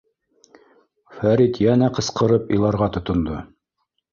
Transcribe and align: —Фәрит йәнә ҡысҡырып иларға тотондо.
—Фәрит 1.17 1.61
йәнә 1.65 1.91
ҡысҡырып 1.99 2.53
иларға 2.59 2.89
тотондо. 2.97 3.37